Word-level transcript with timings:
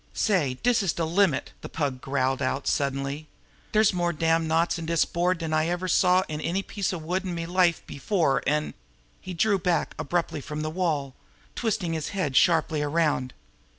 "Say, 0.15 0.55
dis 0.63 0.81
is 0.81 0.93
de 0.93 1.05
limit!" 1.05 1.51
the 1.61 1.69
Pug 1.69 2.01
growled 2.01 2.41
out 2.41 2.65
suddenly. 2.65 3.27
"Dere's 3.71 3.93
more 3.93 4.11
damned 4.11 4.47
knots 4.47 4.79
in 4.79 4.87
dis 4.87 5.05
board 5.05 5.37
dan 5.37 5.53
I 5.53 5.67
ever 5.67 5.87
save 5.87 6.23
in 6.27 6.41
any 6.41 6.63
piece 6.63 6.91
of 6.91 7.03
wood 7.03 7.23
in 7.23 7.35
me 7.35 7.45
life 7.45 7.85
before, 7.85 8.41
an'" 8.47 8.73
He 9.21 9.35
drew 9.35 9.59
back 9.59 9.93
abruptly 9.99 10.41
from 10.41 10.61
the 10.61 10.71
wall, 10.71 11.13
twisting 11.53 11.93
his 11.93 12.09
head 12.17 12.35
sharply 12.35 12.81
around. 12.81 13.35